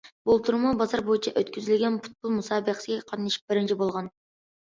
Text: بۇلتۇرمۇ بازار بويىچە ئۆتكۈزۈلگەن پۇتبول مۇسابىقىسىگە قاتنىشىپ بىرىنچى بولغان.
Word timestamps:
بۇلتۇرمۇ 0.27 0.69
بازار 0.77 1.01
بويىچە 1.09 1.33
ئۆتكۈزۈلگەن 1.41 1.99
پۇتبول 2.07 2.33
مۇسابىقىسىگە 2.37 3.05
قاتنىشىپ 3.11 3.51
بىرىنچى 3.53 3.77
بولغان. 3.83 4.09